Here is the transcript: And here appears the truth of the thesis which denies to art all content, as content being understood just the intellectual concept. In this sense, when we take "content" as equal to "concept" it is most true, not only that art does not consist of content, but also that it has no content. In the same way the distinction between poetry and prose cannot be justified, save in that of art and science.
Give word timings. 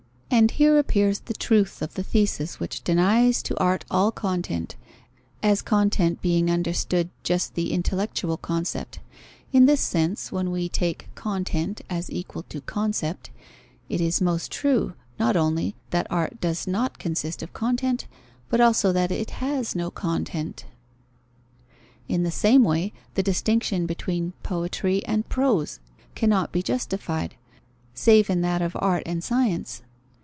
And 0.33 0.51
here 0.51 0.79
appears 0.79 1.19
the 1.19 1.33
truth 1.33 1.81
of 1.81 1.95
the 1.95 2.03
thesis 2.03 2.57
which 2.57 2.85
denies 2.85 3.43
to 3.43 3.59
art 3.59 3.83
all 3.91 4.13
content, 4.13 4.77
as 5.43 5.61
content 5.61 6.21
being 6.21 6.49
understood 6.49 7.09
just 7.21 7.53
the 7.53 7.73
intellectual 7.73 8.37
concept. 8.37 8.99
In 9.51 9.65
this 9.65 9.81
sense, 9.81 10.31
when 10.31 10.49
we 10.49 10.69
take 10.69 11.09
"content" 11.15 11.81
as 11.89 12.09
equal 12.09 12.43
to 12.43 12.61
"concept" 12.61 13.29
it 13.89 13.99
is 13.99 14.21
most 14.21 14.53
true, 14.53 14.93
not 15.19 15.35
only 15.35 15.75
that 15.89 16.07
art 16.09 16.39
does 16.39 16.65
not 16.65 16.97
consist 16.97 17.43
of 17.43 17.51
content, 17.51 18.07
but 18.47 18.61
also 18.61 18.93
that 18.93 19.11
it 19.11 19.31
has 19.31 19.75
no 19.75 19.91
content. 19.91 20.65
In 22.07 22.23
the 22.23 22.31
same 22.31 22.63
way 22.63 22.93
the 23.15 23.21
distinction 23.21 23.85
between 23.85 24.31
poetry 24.43 25.05
and 25.05 25.27
prose 25.27 25.81
cannot 26.15 26.53
be 26.53 26.63
justified, 26.63 27.35
save 27.93 28.29
in 28.29 28.39
that 28.41 28.61
of 28.61 28.77
art 28.79 29.03
and 29.05 29.21
science. 29.21 29.83